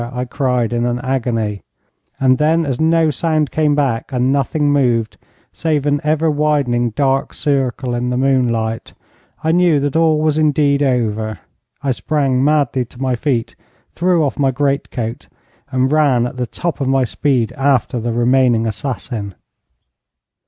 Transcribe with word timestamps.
I 0.11 0.25
cried, 0.25 0.73
in 0.73 0.83
an 0.87 0.97
agony; 1.03 1.61
and 2.19 2.39
then 2.39 2.65
as 2.65 2.81
no 2.81 3.11
sound 3.11 3.51
came 3.51 3.75
back 3.75 4.11
and 4.11 4.31
nothing 4.31 4.71
moved, 4.71 5.17
save 5.53 5.85
an 5.85 6.01
ever 6.03 6.27
widening 6.31 6.89
dark 6.89 7.35
circle 7.35 7.93
in 7.93 8.09
the 8.09 8.17
moonlight, 8.17 8.95
I 9.43 9.51
knew 9.51 9.79
that 9.81 9.95
all 9.95 10.19
was 10.19 10.39
indeed 10.39 10.81
over. 10.81 11.37
I 11.83 11.91
sprang 11.91 12.43
madly 12.43 12.83
to 12.85 12.99
my 12.99 13.15
feet, 13.15 13.55
threw 13.91 14.23
off 14.25 14.39
my 14.39 14.49
great 14.49 14.89
coat, 14.89 15.27
and 15.71 15.91
ran 15.91 16.25
at 16.25 16.37
the 16.37 16.47
top 16.47 16.81
of 16.81 16.87
my 16.87 17.03
speed 17.03 17.51
after 17.53 17.99
the 17.99 18.11
remaining 18.11 18.65
assassin. 18.65 19.35